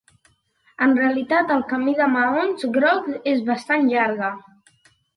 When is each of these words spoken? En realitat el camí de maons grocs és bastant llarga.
En 0.85 0.95
realitat 0.99 1.53
el 1.57 1.61
camí 1.73 1.95
de 2.01 2.09
maons 2.15 2.67
grocs 2.81 3.23
és 3.37 3.47
bastant 3.53 3.89
llarga. 3.95 4.35